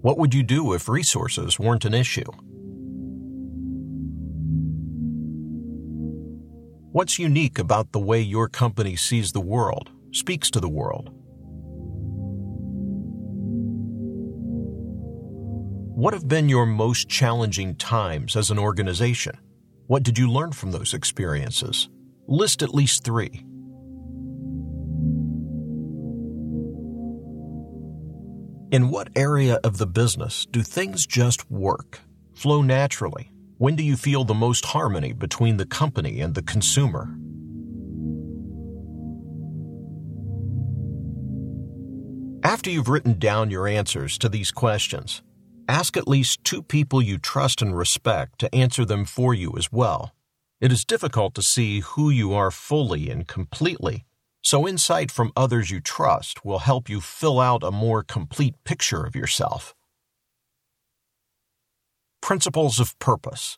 What 0.00 0.16
would 0.16 0.32
you 0.32 0.42
do 0.42 0.72
if 0.72 0.88
resources 0.88 1.58
weren't 1.58 1.84
an 1.84 1.92
issue? 1.92 2.24
What's 6.92 7.18
unique 7.18 7.58
about 7.58 7.92
the 7.92 8.00
way 8.00 8.22
your 8.22 8.48
company 8.48 8.96
sees 8.96 9.32
the 9.32 9.40
world, 9.40 9.90
speaks 10.12 10.50
to 10.52 10.60
the 10.60 10.68
world? 10.68 11.10
What 15.94 16.14
have 16.14 16.26
been 16.26 16.48
your 16.48 16.64
most 16.64 17.10
challenging 17.10 17.74
times 17.74 18.34
as 18.34 18.50
an 18.50 18.58
organization? 18.58 19.36
What 19.86 20.02
did 20.02 20.18
you 20.18 20.30
learn 20.30 20.52
from 20.52 20.70
those 20.70 20.94
experiences? 20.94 21.88
List 22.26 22.62
at 22.62 22.74
least 22.74 23.04
three. 23.04 23.44
In 28.70 28.88
what 28.88 29.10
area 29.14 29.58
of 29.64 29.76
the 29.78 29.86
business 29.86 30.46
do 30.46 30.62
things 30.62 31.04
just 31.04 31.50
work, 31.50 32.00
flow 32.34 32.62
naturally? 32.62 33.30
When 33.58 33.76
do 33.76 33.82
you 33.82 33.96
feel 33.96 34.24
the 34.24 34.34
most 34.34 34.64
harmony 34.64 35.12
between 35.12 35.56
the 35.56 35.66
company 35.66 36.20
and 36.20 36.34
the 36.34 36.42
consumer? 36.42 37.14
After 42.44 42.70
you've 42.70 42.88
written 42.88 43.18
down 43.18 43.50
your 43.50 43.68
answers 43.68 44.16
to 44.18 44.28
these 44.28 44.50
questions, 44.50 45.22
Ask 45.68 45.96
at 45.96 46.08
least 46.08 46.42
two 46.42 46.62
people 46.62 47.00
you 47.00 47.18
trust 47.18 47.62
and 47.62 47.76
respect 47.76 48.40
to 48.40 48.52
answer 48.52 48.84
them 48.84 49.04
for 49.04 49.32
you 49.32 49.54
as 49.56 49.70
well. 49.70 50.12
It 50.60 50.72
is 50.72 50.84
difficult 50.84 51.34
to 51.34 51.42
see 51.42 51.80
who 51.80 52.10
you 52.10 52.34
are 52.34 52.50
fully 52.50 53.08
and 53.08 53.28
completely, 53.28 54.04
so 54.42 54.66
insight 54.66 55.12
from 55.12 55.32
others 55.36 55.70
you 55.70 55.80
trust 55.80 56.44
will 56.44 56.60
help 56.60 56.88
you 56.88 57.00
fill 57.00 57.38
out 57.38 57.62
a 57.62 57.70
more 57.70 58.02
complete 58.02 58.54
picture 58.64 59.06
of 59.06 59.14
yourself. 59.14 59.72
Principles 62.20 62.80
of 62.80 62.98
Purpose 62.98 63.56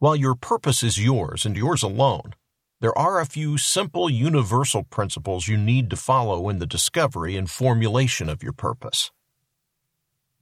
While 0.00 0.16
your 0.16 0.34
purpose 0.34 0.82
is 0.82 1.02
yours 1.02 1.46
and 1.46 1.56
yours 1.56 1.82
alone, 1.82 2.34
there 2.80 2.96
are 2.98 3.20
a 3.20 3.26
few 3.26 3.56
simple 3.56 4.10
universal 4.10 4.82
principles 4.82 5.48
you 5.48 5.56
need 5.56 5.88
to 5.88 5.96
follow 5.96 6.50
in 6.50 6.58
the 6.58 6.66
discovery 6.66 7.36
and 7.36 7.50
formulation 7.50 8.28
of 8.28 8.42
your 8.42 8.52
purpose. 8.52 9.10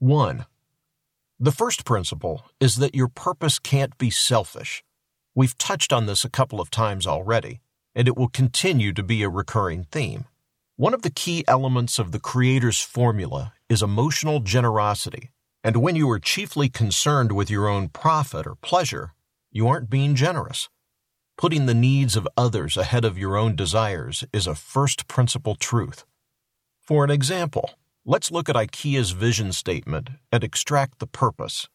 1. 0.03 0.45
The 1.39 1.53
first 1.53 1.85
principle 1.85 2.43
is 2.59 2.75
that 2.75 2.93
your 2.93 3.07
purpose 3.07 3.57
can't 3.57 3.97
be 3.97 4.09
selfish. 4.09 4.83
We've 5.33 5.57
touched 5.57 5.93
on 5.93 6.07
this 6.07 6.25
a 6.25 6.29
couple 6.29 6.59
of 6.59 6.69
times 6.69 7.07
already, 7.07 7.61
and 7.95 8.05
it 8.05 8.17
will 8.17 8.27
continue 8.27 8.91
to 8.91 9.01
be 9.01 9.23
a 9.23 9.29
recurring 9.29 9.85
theme. 9.93 10.25
One 10.75 10.93
of 10.93 11.03
the 11.03 11.09
key 11.09 11.45
elements 11.47 11.99
of 11.99 12.11
the 12.11 12.19
Creator's 12.19 12.81
formula 12.81 13.53
is 13.69 13.81
emotional 13.81 14.41
generosity, 14.41 15.31
and 15.63 15.77
when 15.77 15.95
you 15.95 16.11
are 16.11 16.19
chiefly 16.19 16.67
concerned 16.67 17.31
with 17.31 17.49
your 17.49 17.69
own 17.69 17.87
profit 17.87 18.45
or 18.45 18.55
pleasure, 18.55 19.13
you 19.53 19.69
aren't 19.69 19.89
being 19.89 20.15
generous. 20.15 20.67
Putting 21.37 21.65
the 21.65 21.73
needs 21.73 22.17
of 22.17 22.27
others 22.35 22.75
ahead 22.75 23.05
of 23.05 23.17
your 23.17 23.37
own 23.37 23.55
desires 23.55 24.25
is 24.33 24.47
a 24.47 24.53
first 24.53 25.07
principle 25.07 25.55
truth. 25.55 26.03
For 26.81 27.05
an 27.05 27.09
example, 27.09 27.69
Let's 28.05 28.31
look 28.31 28.49
at 28.49 28.57
IKEA's 28.57 29.11
vision 29.11 29.53
statement 29.53 30.09
and 30.29 30.43
extract 30.43 30.99
the 30.99 31.07
purpose. 31.07 31.69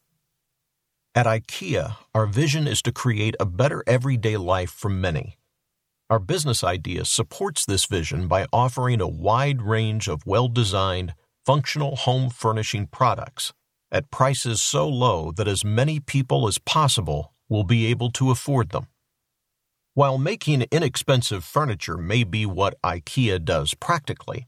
At 1.15 1.25
IKEA, 1.25 1.95
our 2.13 2.27
vision 2.27 2.67
is 2.67 2.83
to 2.83 2.91
create 2.91 3.35
a 3.39 3.47
better 3.47 3.83
everyday 3.87 4.37
life 4.37 4.69
for 4.69 4.89
many. 4.89 5.39
Our 6.07 6.19
business 6.19 6.63
idea 6.63 7.05
supports 7.05 7.65
this 7.65 7.87
vision 7.87 8.27
by 8.27 8.45
offering 8.53 9.01
a 9.01 9.07
wide 9.07 9.63
range 9.63 10.07
of 10.07 10.27
well 10.27 10.47
designed, 10.47 11.15
functional 11.47 11.95
home 11.95 12.29
furnishing 12.29 12.85
products 12.85 13.51
at 13.91 14.11
prices 14.11 14.61
so 14.61 14.87
low 14.87 15.31
that 15.31 15.47
as 15.47 15.65
many 15.65 15.99
people 15.99 16.47
as 16.47 16.59
possible 16.59 17.33
will 17.49 17.63
be 17.63 17.87
able 17.87 18.11
to 18.11 18.29
afford 18.29 18.69
them. 18.69 18.85
While 19.95 20.19
making 20.19 20.67
inexpensive 20.71 21.43
furniture 21.43 21.97
may 21.97 22.23
be 22.23 22.45
what 22.45 22.79
IKEA 22.83 23.43
does 23.43 23.73
practically, 23.73 24.45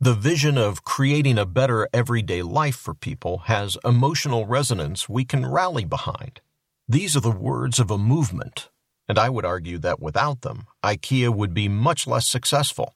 the 0.00 0.14
vision 0.14 0.58
of 0.58 0.82
creating 0.82 1.38
a 1.38 1.46
better 1.46 1.88
everyday 1.92 2.42
life 2.42 2.74
for 2.74 2.94
people 2.94 3.38
has 3.46 3.78
emotional 3.84 4.44
resonance 4.44 5.08
we 5.08 5.24
can 5.24 5.46
rally 5.46 5.84
behind. 5.84 6.40
These 6.88 7.16
are 7.16 7.20
the 7.20 7.30
words 7.30 7.78
of 7.78 7.90
a 7.90 7.96
movement, 7.96 8.70
and 9.08 9.18
I 9.18 9.30
would 9.30 9.44
argue 9.44 9.78
that 9.78 10.00
without 10.00 10.40
them, 10.40 10.66
IKEA 10.82 11.34
would 11.34 11.54
be 11.54 11.68
much 11.68 12.08
less 12.08 12.26
successful. 12.26 12.94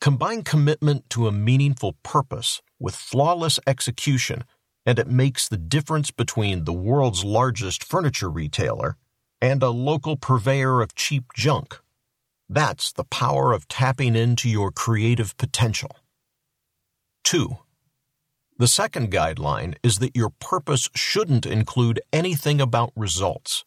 Combine 0.00 0.42
commitment 0.42 1.08
to 1.10 1.28
a 1.28 1.32
meaningful 1.32 1.94
purpose 2.02 2.60
with 2.80 2.96
flawless 2.96 3.60
execution, 3.66 4.44
and 4.84 4.98
it 4.98 5.06
makes 5.06 5.48
the 5.48 5.56
difference 5.56 6.10
between 6.10 6.64
the 6.64 6.72
world's 6.72 7.24
largest 7.24 7.84
furniture 7.84 8.28
retailer 8.28 8.96
and 9.40 9.62
a 9.62 9.70
local 9.70 10.16
purveyor 10.16 10.82
of 10.82 10.96
cheap 10.96 11.32
junk. 11.34 11.80
That's 12.48 12.92
the 12.92 13.04
power 13.04 13.52
of 13.52 13.68
tapping 13.68 14.16
into 14.16 14.50
your 14.50 14.72
creative 14.72 15.36
potential. 15.36 15.96
2. 17.24 17.56
The 18.58 18.68
second 18.68 19.10
guideline 19.10 19.74
is 19.82 19.98
that 19.98 20.16
your 20.16 20.30
purpose 20.30 20.88
shouldn't 20.94 21.46
include 21.46 22.00
anything 22.12 22.60
about 22.60 22.92
results. 22.94 23.64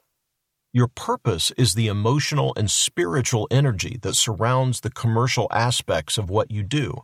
Your 0.72 0.88
purpose 0.88 1.52
is 1.58 1.74
the 1.74 1.88
emotional 1.88 2.54
and 2.58 2.70
spiritual 2.70 3.48
energy 3.50 3.98
that 4.02 4.16
surrounds 4.16 4.82
the 4.82 4.90
commercial 4.90 5.48
aspects 5.52 6.18
of 6.18 6.30
what 6.30 6.52
you 6.52 6.64
do. 6.64 7.04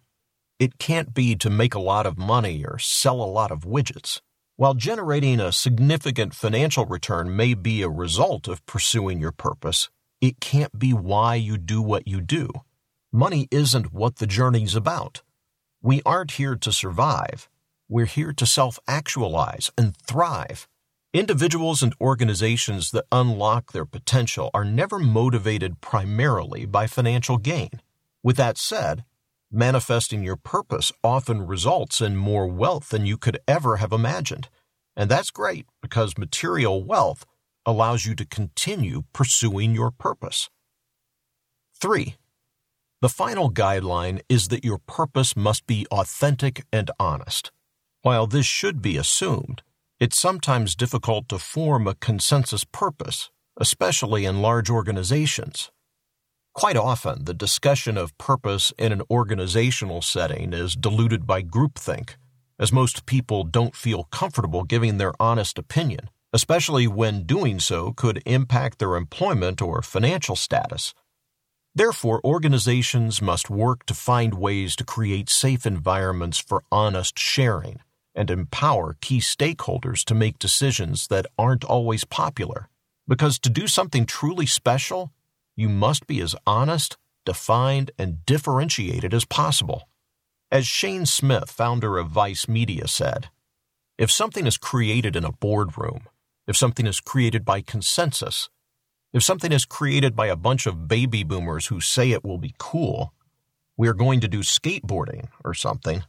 It 0.59 0.77
can't 0.77 1.13
be 1.13 1.35
to 1.37 1.49
make 1.49 1.73
a 1.73 1.79
lot 1.79 2.05
of 2.05 2.17
money 2.17 2.63
or 2.63 2.77
sell 2.79 3.21
a 3.21 3.25
lot 3.25 3.49
of 3.51 3.61
widgets. 3.61 4.21
While 4.57 4.73
generating 4.75 5.39
a 5.39 5.51
significant 5.51 6.35
financial 6.35 6.85
return 6.85 7.35
may 7.35 7.55
be 7.55 7.81
a 7.81 7.89
result 7.89 8.47
of 8.47 8.65
pursuing 8.65 9.19
your 9.19 9.31
purpose, 9.31 9.89
it 10.21 10.39
can't 10.39 10.77
be 10.77 10.93
why 10.93 11.35
you 11.35 11.57
do 11.57 11.81
what 11.81 12.07
you 12.07 12.21
do. 12.21 12.49
Money 13.11 13.47
isn't 13.49 13.91
what 13.91 14.17
the 14.17 14.27
journey's 14.27 14.75
about. 14.75 15.23
We 15.83 16.03
aren't 16.05 16.31
here 16.31 16.55
to 16.55 16.71
survive. 16.71 17.49
We're 17.89 18.05
here 18.05 18.33
to 18.33 18.45
self 18.45 18.77
actualize 18.87 19.71
and 19.75 19.97
thrive. 19.97 20.67
Individuals 21.11 21.81
and 21.81 21.95
organizations 21.99 22.91
that 22.91 23.05
unlock 23.11 23.71
their 23.71 23.85
potential 23.85 24.51
are 24.53 24.63
never 24.63 24.99
motivated 24.99 25.81
primarily 25.81 26.65
by 26.65 26.85
financial 26.85 27.37
gain. 27.37 27.81
With 28.21 28.37
that 28.37 28.59
said, 28.59 29.03
manifesting 29.51 30.23
your 30.23 30.37
purpose 30.37 30.91
often 31.03 31.47
results 31.47 31.99
in 31.99 32.15
more 32.15 32.45
wealth 32.45 32.89
than 32.89 33.07
you 33.07 33.17
could 33.17 33.39
ever 33.47 33.77
have 33.77 33.91
imagined. 33.91 34.49
And 34.95 35.09
that's 35.09 35.31
great 35.31 35.65
because 35.81 36.17
material 36.17 36.83
wealth 36.83 37.25
allows 37.65 38.05
you 38.05 38.13
to 38.15 38.25
continue 38.25 39.03
pursuing 39.13 39.73
your 39.73 39.89
purpose. 39.89 40.49
3. 41.81 42.15
The 43.01 43.09
final 43.09 43.49
guideline 43.51 44.21
is 44.29 44.49
that 44.49 44.63
your 44.63 44.77
purpose 44.77 45.35
must 45.35 45.65
be 45.65 45.87
authentic 45.89 46.65
and 46.71 46.91
honest. 46.99 47.51
While 48.03 48.27
this 48.27 48.45
should 48.45 48.79
be 48.79 48.95
assumed, 48.95 49.63
It's 49.99 50.19
sometimes 50.19 50.75
difficult 50.75 51.29
to 51.29 51.37
form 51.37 51.87
a 51.87 51.93
consensus 51.93 52.63
purpose, 52.63 53.29
especially 53.57 54.25
in 54.25 54.41
large 54.41 54.67
organizations. 54.67 55.69
Quite 56.55 56.75
often, 56.75 57.25
the 57.25 57.35
discussion 57.35 57.97
of 57.99 58.17
purpose 58.17 58.73
in 58.79 58.91
an 58.91 59.03
organizational 59.11 60.01
setting 60.01 60.53
is 60.53 60.75
diluted 60.75 61.27
by 61.27 61.43
groupthink, 61.43 62.15
as 62.57 62.73
most 62.73 63.05
people 63.05 63.43
don't 63.43 63.75
feel 63.75 64.05
comfortable 64.05 64.63
giving 64.63 64.97
their 64.97 65.13
honest 65.19 65.59
opinion, 65.59 66.09
especially 66.33 66.87
when 66.87 67.27
doing 67.27 67.59
so 67.59 67.93
could 67.93 68.23
impact 68.25 68.79
their 68.79 68.95
employment 68.95 69.61
or 69.61 69.83
financial 69.83 70.35
status. 70.35 70.95
Therefore, 71.73 72.19
organizations 72.25 73.21
must 73.21 73.49
work 73.49 73.85
to 73.85 73.93
find 73.93 74.33
ways 74.33 74.75
to 74.75 74.83
create 74.83 75.29
safe 75.29 75.65
environments 75.65 76.37
for 76.37 76.63
honest 76.71 77.17
sharing 77.17 77.79
and 78.13 78.29
empower 78.29 78.97
key 78.99 79.19
stakeholders 79.19 80.03
to 80.05 80.13
make 80.13 80.37
decisions 80.37 81.07
that 81.07 81.27
aren't 81.37 81.63
always 81.63 82.03
popular. 82.03 82.67
Because 83.07 83.39
to 83.39 83.49
do 83.49 83.67
something 83.67 84.05
truly 84.05 84.45
special, 84.45 85.11
you 85.55 85.69
must 85.69 86.07
be 86.07 86.19
as 86.21 86.35
honest, 86.45 86.97
defined, 87.25 87.91
and 87.97 88.25
differentiated 88.25 89.13
as 89.13 89.23
possible. 89.25 89.87
As 90.51 90.67
Shane 90.67 91.05
Smith, 91.05 91.49
founder 91.49 91.97
of 91.97 92.09
Vice 92.09 92.49
Media, 92.49 92.87
said, 92.87 93.29
if 93.97 94.11
something 94.11 94.45
is 94.45 94.57
created 94.57 95.15
in 95.15 95.23
a 95.23 95.31
boardroom, 95.31 96.01
if 96.47 96.57
something 96.57 96.85
is 96.85 96.99
created 96.99 97.45
by 97.45 97.61
consensus, 97.61 98.49
if 99.13 99.23
something 99.23 99.51
is 99.51 99.65
created 99.65 100.15
by 100.15 100.27
a 100.27 100.35
bunch 100.35 100.65
of 100.65 100.87
baby 100.87 101.23
boomers 101.23 101.67
who 101.67 101.81
say 101.81 102.11
it 102.11 102.23
will 102.23 102.37
be 102.37 102.55
cool, 102.57 103.13
we 103.77 103.87
are 103.87 103.93
going 103.93 104.21
to 104.21 104.27
do 104.27 104.39
skateboarding 104.39 105.27
or 105.43 105.53
something, 105.53 106.03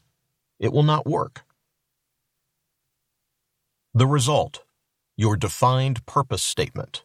it 0.59 0.73
will 0.73 0.83
not 0.83 1.07
work. 1.07 1.43
The 3.95 4.07
result 4.07 4.63
your 5.17 5.37
defined 5.37 6.05
purpose 6.07 6.43
statement. 6.43 7.05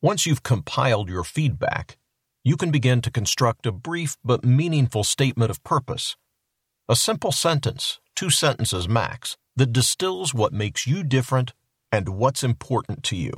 Once 0.00 0.26
you've 0.26 0.42
compiled 0.42 1.08
your 1.08 1.24
feedback, 1.24 1.98
you 2.42 2.56
can 2.56 2.70
begin 2.70 3.02
to 3.02 3.10
construct 3.10 3.66
a 3.66 3.72
brief 3.72 4.16
but 4.24 4.44
meaningful 4.44 5.04
statement 5.04 5.50
of 5.50 5.62
purpose. 5.64 6.16
A 6.88 6.96
simple 6.96 7.32
sentence, 7.32 8.00
two 8.14 8.30
sentences 8.30 8.88
max, 8.88 9.36
that 9.56 9.72
distills 9.72 10.32
what 10.32 10.52
makes 10.52 10.86
you 10.86 11.02
different 11.02 11.52
and 11.92 12.08
what's 12.08 12.42
important 12.42 13.02
to 13.04 13.16
you. 13.16 13.32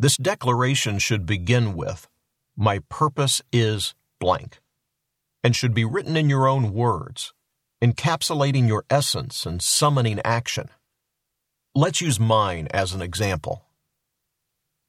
This 0.00 0.16
declaration 0.16 0.98
should 0.98 1.26
begin 1.26 1.74
with, 1.74 2.08
My 2.56 2.78
purpose 2.88 3.42
is 3.52 3.94
blank, 4.18 4.62
and 5.44 5.54
should 5.54 5.74
be 5.74 5.84
written 5.84 6.16
in 6.16 6.30
your 6.30 6.48
own 6.48 6.72
words, 6.72 7.34
encapsulating 7.84 8.66
your 8.66 8.86
essence 8.88 9.44
and 9.44 9.60
summoning 9.60 10.18
action. 10.24 10.70
Let's 11.74 12.00
use 12.00 12.18
mine 12.18 12.66
as 12.70 12.94
an 12.94 13.02
example. 13.02 13.66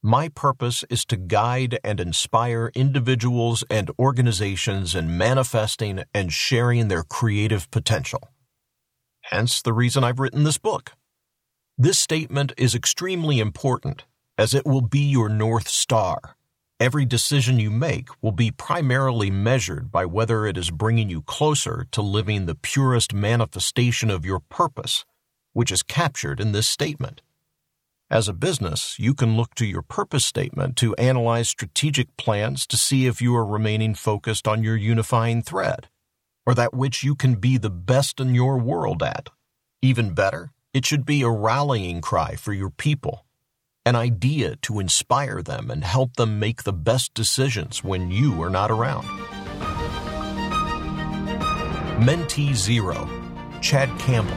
My 0.02 0.30
purpose 0.30 0.86
is 0.90 1.04
to 1.08 1.18
guide 1.18 1.78
and 1.84 2.00
inspire 2.00 2.72
individuals 2.74 3.66
and 3.70 3.92
organizations 4.00 4.96
in 4.96 5.18
manifesting 5.18 6.06
and 6.14 6.32
sharing 6.32 6.88
their 6.88 7.04
creative 7.04 7.70
potential. 7.70 8.30
Hence 9.24 9.62
the 9.62 9.74
reason 9.74 10.06
I've 10.06 10.22
written 10.22 10.46
this 10.46 10.58
book. 10.58 10.94
This 11.78 12.00
statement 12.00 12.54
is 12.56 12.74
extremely 12.74 13.42
important 13.42 14.06
as 14.42 14.56
it 14.56 14.66
will 14.66 14.82
be 14.82 15.02
your 15.02 15.30
North 15.30 15.68
Star. 15.68 16.36
Every 16.80 17.06
decision 17.06 17.60
you 17.60 17.70
make 17.70 18.08
will 18.24 18.32
be 18.32 18.50
primarily 18.50 19.30
measured 19.30 19.92
by 19.92 20.06
whether 20.06 20.48
it 20.48 20.58
is 20.58 20.72
bringing 20.72 21.12
you 21.12 21.22
closer 21.22 21.86
to 21.92 22.02
living 22.02 22.48
the 22.48 22.56
purest 22.56 23.14
manifestation 23.14 24.10
of 24.10 24.26
your 24.26 24.40
purpose, 24.40 25.06
which 25.54 25.72
is 25.72 25.84
captured 25.84 26.40
in 26.40 26.54
this 26.54 26.68
statement. 26.68 27.22
As 28.10 28.28
a 28.28 28.34
business, 28.34 28.96
you 28.98 29.14
can 29.14 29.38
look 29.38 29.54
to 29.54 29.66
your 29.68 29.84
purpose 29.84 30.26
statement 30.26 30.76
to 30.78 30.96
analyze 30.96 31.48
strategic 31.48 32.18
plans 32.18 32.66
to 32.66 32.78
see 32.78 33.06
if 33.06 33.22
you 33.22 33.36
are 33.36 33.46
remaining 33.46 33.94
focused 33.94 34.48
on 34.48 34.64
your 34.64 34.76
unifying 34.76 35.44
thread, 35.44 35.88
or 36.48 36.56
that 36.56 36.74
which 36.74 37.04
you 37.04 37.14
can 37.14 37.36
be 37.36 37.60
the 37.60 37.70
best 37.70 38.20
in 38.20 38.34
your 38.34 38.58
world 38.58 39.04
at. 39.04 39.30
Even 39.84 40.16
better, 40.16 40.50
it 40.74 40.84
should 40.84 41.06
be 41.06 41.22
a 41.22 41.30
rallying 41.30 42.02
cry 42.02 42.34
for 42.36 42.54
your 42.54 42.72
people, 42.72 43.24
an 43.86 43.96
idea 43.96 44.56
to 44.58 44.80
inspire 44.80 45.42
them 45.42 45.72
and 45.72 45.84
help 45.84 46.16
them 46.16 46.40
make 46.40 46.64
the 46.64 46.74
best 46.74 47.14
decisions 47.14 47.84
when 47.84 48.12
you 48.12 48.42
are 48.44 48.50
not 48.50 48.70
around. 48.70 49.06
Mentee 52.00 52.54
Zero, 52.54 53.10
Chad 53.62 53.90
Campbell. 54.00 54.36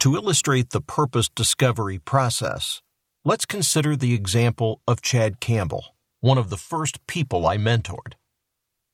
To 0.00 0.14
illustrate 0.14 0.70
the 0.70 0.80
purpose 0.80 1.28
discovery 1.28 1.98
process, 1.98 2.80
let's 3.24 3.44
consider 3.44 3.96
the 3.96 4.14
example 4.14 4.80
of 4.88 5.02
Chad 5.02 5.40
Campbell, 5.40 5.94
one 6.20 6.38
of 6.38 6.48
the 6.48 6.56
first 6.56 7.06
people 7.06 7.46
I 7.46 7.58
mentored. 7.58 8.14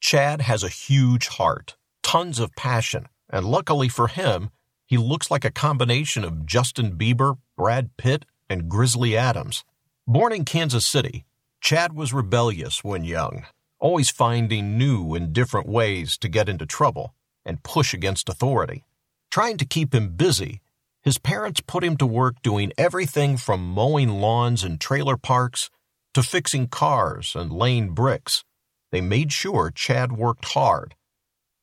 Chad 0.01 0.41
has 0.41 0.65
a 0.65 0.69
huge 0.69 1.29
heart, 1.29 1.77
tons 2.03 2.41
of 2.41 2.55
passion, 2.57 3.07
and 3.31 3.47
luckily 3.47 3.89
for 3.89 4.09
him, 4.09 4.51
he 4.87 4.97
looks 4.97 5.31
like 5.31 5.45
a 5.45 5.51
combination 5.51 6.25
of 6.25 6.47
Justin 6.47 6.97
Bieber, 6.97 7.39
Brad 7.67 7.97
Pitt, 7.97 8.27
and 8.49 8.69
Grizzly 8.69 9.17
Adams. 9.17 9.65
Born 10.07 10.33
in 10.33 10.45
Kansas 10.45 10.87
City, 10.87 11.25
Chad 11.61 11.95
was 11.95 12.13
rebellious 12.13 12.85
when 12.85 13.03
young, 13.03 13.45
always 13.81 14.09
finding 14.09 14.79
new 14.79 15.15
and 15.17 15.33
different 15.33 15.69
ways 15.69 16.17
to 16.19 16.29
get 16.29 16.49
into 16.49 16.65
trouble 16.65 17.13
and 17.45 17.65
push 17.65 17.93
against 17.93 18.29
authority. 18.29 18.85
Trying 19.33 19.57
to 19.57 19.65
keep 19.65 19.93
him 19.93 20.11
busy, 20.11 20.61
his 21.03 21.19
parents 21.19 21.61
put 21.61 21.83
him 21.83 21.97
to 21.97 22.07
work 22.07 22.41
doing 22.41 22.71
everything 22.79 23.37
from 23.37 23.69
mowing 23.69 24.21
lawns 24.21 24.63
in 24.63 24.79
trailer 24.79 25.17
parks 25.17 25.69
to 26.15 26.23
fixing 26.23 26.69
cars 26.69 27.35
and 27.35 27.51
laying 27.51 27.95
bricks. 27.95 28.45
They 28.93 29.01
made 29.01 29.33
sure 29.33 29.73
Chad 29.75 30.13
worked 30.13 30.45
hard. 30.53 30.95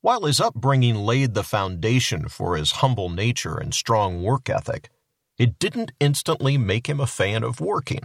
While 0.02 0.26
his 0.26 0.42
upbringing 0.42 0.96
laid 0.96 1.34
the 1.34 1.44
foundation 1.44 2.28
for 2.28 2.58
his 2.58 2.84
humble 2.84 3.10
nature 3.10 3.56
and 3.56 3.74
strong 3.74 4.22
work 4.22 4.50
ethic, 4.50 4.90
it 5.38 5.60
didn't 5.60 5.92
instantly 6.00 6.58
make 6.58 6.88
him 6.88 7.00
a 7.00 7.08
fan 7.08 7.44
of 7.44 7.60
working. 7.60 8.02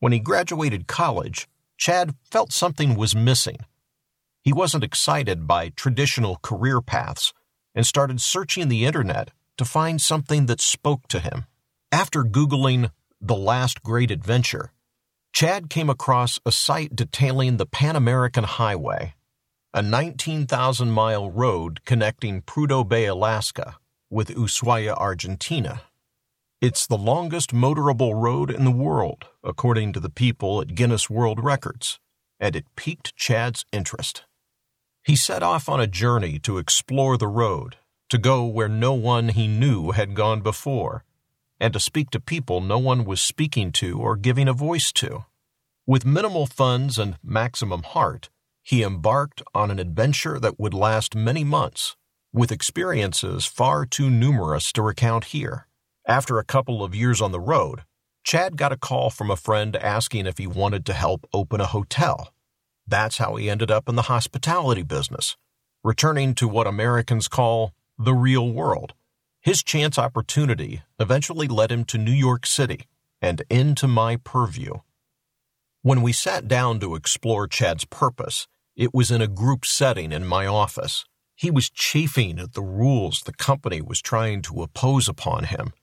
When 0.00 0.12
he 0.12 0.18
graduated 0.18 0.86
college, 0.86 1.48
Chad 1.76 2.14
felt 2.24 2.52
something 2.52 2.94
was 2.96 3.14
missing. 3.14 3.58
He 4.42 4.52
wasn't 4.52 4.84
excited 4.84 5.46
by 5.46 5.70
traditional 5.70 6.38
career 6.42 6.80
paths 6.80 7.32
and 7.74 7.86
started 7.86 8.20
searching 8.20 8.68
the 8.68 8.84
internet 8.84 9.30
to 9.56 9.64
find 9.64 10.00
something 10.00 10.46
that 10.46 10.60
spoke 10.60 11.06
to 11.08 11.20
him. 11.20 11.46
After 11.92 12.24
Googling 12.24 12.90
The 13.20 13.36
Last 13.36 13.82
Great 13.82 14.10
Adventure, 14.10 14.72
Chad 15.32 15.70
came 15.70 15.90
across 15.90 16.38
a 16.44 16.52
site 16.52 16.96
detailing 16.96 17.56
the 17.56 17.66
Pan 17.66 17.94
American 17.94 18.44
Highway, 18.44 19.14
a 19.72 19.82
19,000 19.82 20.90
mile 20.90 21.30
road 21.30 21.84
connecting 21.84 22.42
Prudhoe 22.42 22.88
Bay, 22.88 23.04
Alaska, 23.04 23.76
with 24.10 24.28
Ushuaia, 24.28 24.96
Argentina. 24.96 25.82
It's 26.60 26.88
the 26.88 26.98
longest 26.98 27.54
motorable 27.54 28.20
road 28.20 28.50
in 28.50 28.64
the 28.64 28.72
world, 28.72 29.26
according 29.44 29.92
to 29.92 30.00
the 30.00 30.10
people 30.10 30.60
at 30.60 30.74
Guinness 30.74 31.08
World 31.08 31.38
Records, 31.38 32.00
and 32.40 32.56
it 32.56 32.74
piqued 32.74 33.14
Chad's 33.14 33.64
interest. 33.70 34.24
He 35.04 35.14
set 35.14 35.44
off 35.44 35.68
on 35.68 35.78
a 35.78 35.86
journey 35.86 36.40
to 36.40 36.58
explore 36.58 37.16
the 37.16 37.28
road 37.28 37.76
to 38.08 38.18
go 38.18 38.44
where 38.44 38.68
no 38.68 38.92
one 38.92 39.28
he 39.28 39.46
knew 39.46 39.92
had 39.92 40.16
gone 40.16 40.40
before, 40.40 41.04
and 41.60 41.72
to 41.74 41.78
speak 41.78 42.10
to 42.10 42.18
people 42.18 42.60
no 42.60 42.78
one 42.78 43.04
was 43.04 43.22
speaking 43.22 43.70
to 43.74 44.00
or 44.00 44.16
giving 44.16 44.48
a 44.48 44.52
voice 44.52 44.90
to. 44.94 45.26
With 45.86 46.04
minimal 46.04 46.46
funds 46.46 46.98
and 46.98 47.18
maximum 47.22 47.84
heart, 47.84 48.30
he 48.64 48.82
embarked 48.82 49.44
on 49.54 49.70
an 49.70 49.78
adventure 49.78 50.40
that 50.40 50.58
would 50.58 50.74
last 50.74 51.14
many 51.14 51.44
months, 51.44 51.94
with 52.32 52.50
experiences 52.50 53.46
far 53.46 53.86
too 53.86 54.10
numerous 54.10 54.72
to 54.72 54.82
recount 54.82 55.26
here. 55.26 55.67
After 56.08 56.38
a 56.38 56.44
couple 56.44 56.82
of 56.82 56.94
years 56.94 57.20
on 57.20 57.32
the 57.32 57.40
road, 57.40 57.84
Chad 58.24 58.56
got 58.56 58.72
a 58.72 58.78
call 58.78 59.10
from 59.10 59.30
a 59.30 59.36
friend 59.36 59.76
asking 59.76 60.26
if 60.26 60.38
he 60.38 60.46
wanted 60.46 60.86
to 60.86 60.94
help 60.94 61.28
open 61.34 61.60
a 61.60 61.66
hotel. 61.66 62.32
That's 62.86 63.18
how 63.18 63.36
he 63.36 63.50
ended 63.50 63.70
up 63.70 63.90
in 63.90 63.94
the 63.94 64.08
hospitality 64.08 64.82
business, 64.82 65.36
returning 65.84 66.34
to 66.36 66.48
what 66.48 66.66
Americans 66.66 67.28
call 67.28 67.74
the 67.98 68.14
real 68.14 68.50
world. 68.50 68.94
His 69.42 69.62
chance 69.62 69.98
opportunity 69.98 70.80
eventually 70.98 71.46
led 71.46 71.70
him 71.70 71.84
to 71.84 71.98
New 71.98 72.10
York 72.10 72.46
City 72.46 72.86
and 73.20 73.42
into 73.50 73.86
my 73.86 74.16
purview. 74.16 74.76
When 75.82 76.00
we 76.00 76.12
sat 76.14 76.48
down 76.48 76.80
to 76.80 76.94
explore 76.94 77.46
Chad's 77.46 77.84
purpose, 77.84 78.48
it 78.74 78.94
was 78.94 79.10
in 79.10 79.20
a 79.20 79.28
group 79.28 79.66
setting 79.66 80.12
in 80.12 80.24
my 80.24 80.46
office. 80.46 81.04
He 81.34 81.50
was 81.50 81.68
chafing 81.68 82.38
at 82.38 82.54
the 82.54 82.62
rules 82.62 83.20
the 83.26 83.34
company 83.34 83.82
was 83.82 84.00
trying 84.00 84.40
to 84.42 84.62
impose 84.62 85.06
upon 85.06 85.44
him. 85.44 85.74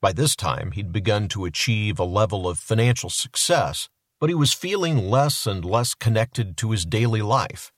By 0.00 0.12
this 0.12 0.36
time, 0.36 0.70
he'd 0.72 0.92
begun 0.92 1.26
to 1.28 1.44
achieve 1.44 1.98
a 1.98 2.04
level 2.04 2.48
of 2.48 2.60
financial 2.60 3.10
success, 3.10 3.88
but 4.20 4.28
he 4.28 4.34
was 4.34 4.54
feeling 4.54 5.10
less 5.10 5.44
and 5.44 5.64
less 5.64 5.94
connected 5.94 6.56
to 6.58 6.70
his 6.70 6.84
daily 6.84 7.20
life. 7.20 7.72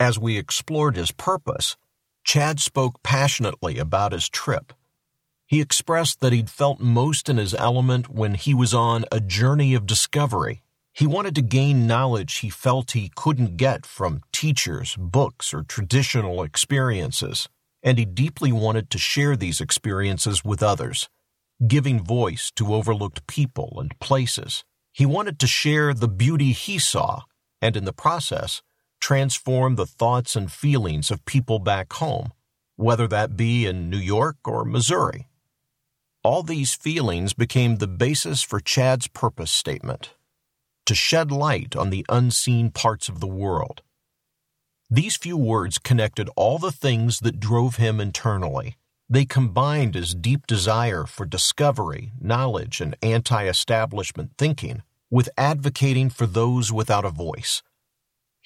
As 0.00 0.18
we 0.18 0.36
explored 0.36 0.96
his 0.96 1.12
purpose, 1.12 1.76
Chad 2.24 2.58
spoke 2.58 3.02
passionately 3.04 3.78
about 3.78 4.10
his 4.10 4.28
trip. 4.28 4.72
He 5.46 5.60
expressed 5.60 6.20
that 6.20 6.32
he'd 6.32 6.50
felt 6.50 6.80
most 6.80 7.28
in 7.28 7.36
his 7.36 7.54
element 7.54 8.08
when 8.08 8.34
he 8.34 8.52
was 8.52 8.74
on 8.74 9.04
a 9.12 9.20
journey 9.20 9.74
of 9.74 9.86
discovery. 9.86 10.62
He 10.92 11.06
wanted 11.06 11.36
to 11.36 11.42
gain 11.42 11.86
knowledge 11.86 12.38
he 12.38 12.50
felt 12.50 12.92
he 12.92 13.12
couldn't 13.14 13.56
get 13.56 13.86
from 13.86 14.22
teachers, 14.32 14.96
books, 14.98 15.54
or 15.54 15.62
traditional 15.62 16.42
experiences, 16.42 17.48
and 17.82 17.98
he 17.98 18.04
deeply 18.04 18.50
wanted 18.50 18.90
to 18.90 18.98
share 18.98 19.36
these 19.36 19.60
experiences 19.60 20.44
with 20.44 20.62
others, 20.62 21.08
giving 21.66 22.02
voice 22.02 22.50
to 22.56 22.74
overlooked 22.74 23.26
people 23.26 23.78
and 23.80 23.98
places. 24.00 24.64
He 24.92 25.06
wanted 25.06 25.38
to 25.40 25.46
share 25.46 25.94
the 25.94 26.08
beauty 26.08 26.52
he 26.52 26.78
saw, 26.78 27.22
and 27.60 27.76
in 27.76 27.84
the 27.84 27.92
process, 27.92 28.62
transform 29.00 29.76
the 29.76 29.86
thoughts 29.86 30.36
and 30.36 30.50
feelings 30.50 31.10
of 31.10 31.24
people 31.24 31.58
back 31.58 31.92
home, 31.94 32.32
whether 32.76 33.06
that 33.08 33.36
be 33.36 33.66
in 33.66 33.90
New 33.90 33.98
York 33.98 34.36
or 34.46 34.64
Missouri. 34.64 35.28
All 36.22 36.42
these 36.42 36.74
feelings 36.74 37.34
became 37.34 37.76
the 37.76 37.86
basis 37.86 38.42
for 38.42 38.60
Chad's 38.60 39.08
purpose 39.08 39.50
statement 39.50 40.14
to 40.86 40.94
shed 40.94 41.32
light 41.32 41.74
on 41.76 41.90
the 41.90 42.04
unseen 42.08 42.70
parts 42.70 43.08
of 43.08 43.20
the 43.20 43.26
world. 43.26 43.82
These 44.90 45.16
few 45.16 45.36
words 45.36 45.78
connected 45.78 46.28
all 46.36 46.58
the 46.58 46.72
things 46.72 47.20
that 47.20 47.40
drove 47.40 47.76
him 47.76 48.00
internally. 48.00 48.76
They 49.08 49.24
combined 49.24 49.94
his 49.94 50.14
deep 50.14 50.46
desire 50.46 51.04
for 51.04 51.26
discovery, 51.26 52.12
knowledge, 52.20 52.80
and 52.80 52.96
anti 53.02 53.46
establishment 53.46 54.32
thinking 54.38 54.82
with 55.10 55.28
advocating 55.36 56.10
for 56.10 56.26
those 56.26 56.72
without 56.72 57.04
a 57.04 57.10
voice 57.10 57.62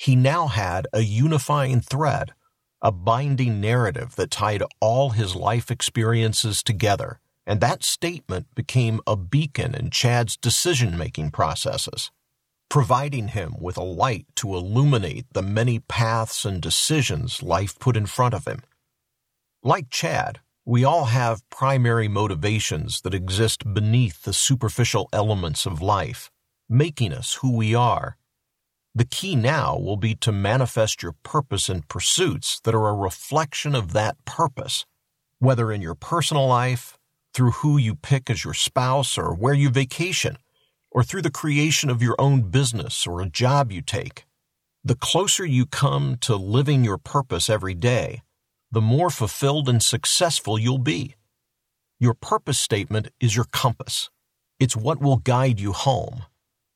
he 0.00 0.14
now 0.14 0.46
had 0.46 0.86
a 0.92 1.00
unifying 1.00 1.80
thread, 1.80 2.32
a 2.80 2.92
binding 2.92 3.60
narrative 3.60 4.14
that 4.14 4.30
tied 4.30 4.62
all 4.80 5.10
his 5.10 5.34
life 5.34 5.72
experiences 5.72 6.62
together, 6.62 7.18
and 7.44 7.60
that 7.60 7.82
statement 7.82 8.46
became 8.54 9.00
a 9.08 9.16
beacon 9.16 9.74
in 9.74 9.90
Chad's 9.90 10.36
decision 10.36 10.96
making 10.96 11.32
processes, 11.32 12.12
providing 12.68 13.28
him 13.28 13.56
with 13.58 13.76
a 13.76 13.82
light 13.82 14.26
to 14.36 14.54
illuminate 14.54 15.26
the 15.32 15.42
many 15.42 15.80
paths 15.80 16.44
and 16.44 16.62
decisions 16.62 17.42
life 17.42 17.76
put 17.80 17.96
in 17.96 18.06
front 18.06 18.34
of 18.34 18.46
him. 18.46 18.60
Like 19.64 19.90
Chad, 19.90 20.38
we 20.68 20.84
all 20.84 21.06
have 21.06 21.48
primary 21.48 22.08
motivations 22.08 23.00
that 23.00 23.14
exist 23.14 23.72
beneath 23.74 24.22
the 24.22 24.32
superficial 24.32 25.08
elements 25.12 25.66
of 25.66 25.80
life, 25.80 26.30
making 26.68 27.12
us 27.12 27.38
who 27.40 27.56
we 27.56 27.74
are 27.74 28.18
the 28.98 29.04
key 29.04 29.36
now 29.36 29.78
will 29.78 29.96
be 29.96 30.16
to 30.16 30.32
manifest 30.32 31.04
your 31.04 31.14
purpose 31.22 31.68
and 31.68 31.86
pursuits 31.86 32.60
that 32.64 32.74
are 32.74 32.88
a 32.88 32.94
reflection 32.94 33.76
of 33.76 33.92
that 33.92 34.16
purpose, 34.24 34.86
whether 35.38 35.70
in 35.70 35.80
your 35.80 35.94
personal 35.94 36.48
life, 36.48 36.98
through 37.32 37.52
who 37.52 37.76
you 37.76 37.94
pick 37.94 38.28
as 38.28 38.42
your 38.42 38.54
spouse 38.54 39.16
or 39.16 39.32
where 39.32 39.54
you 39.54 39.70
vacation, 39.70 40.36
or 40.90 41.04
through 41.04 41.22
the 41.22 41.30
creation 41.30 41.90
of 41.90 42.02
your 42.02 42.16
own 42.18 42.50
business 42.50 43.06
or 43.06 43.20
a 43.20 43.28
job 43.28 43.70
you 43.70 43.82
take. 43.82 44.24
The 44.82 44.96
closer 44.96 45.46
you 45.46 45.64
come 45.64 46.16
to 46.22 46.34
living 46.34 46.82
your 46.82 46.98
purpose 46.98 47.48
every 47.48 47.74
day, 47.74 48.22
the 48.70 48.80
more 48.80 49.10
fulfilled 49.10 49.68
and 49.68 49.82
successful 49.82 50.58
you'll 50.58 50.78
be. 50.78 51.14
Your 51.98 52.14
purpose 52.14 52.58
statement 52.58 53.08
is 53.20 53.34
your 53.34 53.46
compass. 53.46 54.10
It's 54.60 54.76
what 54.76 55.00
will 55.00 55.16
guide 55.16 55.60
you 55.60 55.72
home 55.72 56.22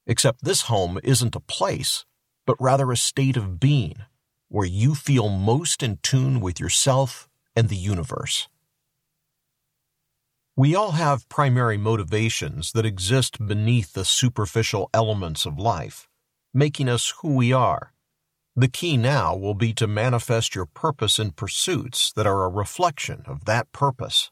except 0.06 0.44
this 0.44 0.62
home 0.62 0.98
isn't 1.02 1.36
a 1.36 1.40
place, 1.40 2.04
but 2.46 2.60
rather 2.60 2.90
a 2.90 2.96
state 2.96 3.36
of 3.36 3.60
being 3.60 3.96
where 4.48 4.66
you 4.66 4.94
feel 4.94 5.28
most 5.28 5.82
in 5.82 5.98
tune 6.02 6.40
with 6.40 6.60
yourself 6.60 7.28
and 7.56 7.68
the 7.68 7.76
universe. 7.76 8.48
We 10.54 10.74
all 10.74 10.92
have 10.92 11.28
primary 11.30 11.78
motivations 11.78 12.72
that 12.72 12.84
exist 12.84 13.46
beneath 13.46 13.94
the 13.94 14.04
superficial 14.04 14.90
elements 14.92 15.46
of 15.46 15.58
life, 15.58 16.08
making 16.52 16.88
us 16.88 17.14
who 17.22 17.34
we 17.34 17.52
are. 17.52 17.94
The 18.54 18.68
key 18.68 18.98
now 18.98 19.34
will 19.34 19.54
be 19.54 19.72
to 19.74 19.86
manifest 19.86 20.54
your 20.54 20.66
purpose 20.66 21.18
in 21.18 21.30
pursuits 21.30 22.12
that 22.12 22.26
are 22.26 22.44
a 22.44 22.50
reflection 22.50 23.22
of 23.26 23.46
that 23.46 23.72
purpose. 23.72 24.30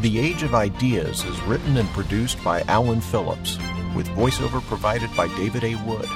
The 0.00 0.18
Age 0.18 0.42
of 0.42 0.52
Ideas 0.52 1.22
is 1.22 1.40
written 1.42 1.76
and 1.76 1.88
produced 1.90 2.42
by 2.42 2.62
Alan 2.62 3.00
Phillips, 3.00 3.58
with 3.94 4.08
voiceover 4.08 4.60
provided 4.62 5.14
by 5.16 5.28
David 5.36 5.62
A. 5.62 5.76
Wood. 5.84 6.08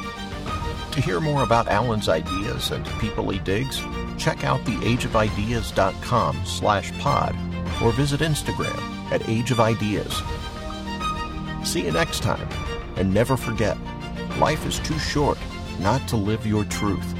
To 0.92 1.00
hear 1.00 1.20
more 1.20 1.44
about 1.44 1.68
Alan's 1.68 2.08
ideas 2.08 2.72
and 2.72 2.84
people 2.98 3.30
he 3.30 3.38
digs, 3.38 3.80
check 4.18 4.42
out 4.42 4.64
theageofideas.com 4.64 6.44
slash 6.44 6.90
pod 6.98 7.36
or 7.80 7.92
visit 7.92 8.20
Instagram 8.20 9.12
at 9.12 9.28
Age 9.28 9.52
of 9.52 9.60
Ideas. 9.60 10.22
See 11.62 11.84
you 11.84 11.92
next 11.92 12.24
time, 12.24 12.48
and 12.96 13.14
never 13.14 13.36
forget, 13.36 13.78
life 14.40 14.66
is 14.66 14.80
too 14.80 14.98
short 14.98 15.38
not 15.84 16.08
to 16.08 16.16
live 16.16 16.46
your 16.46 16.64
truth. 16.64 17.14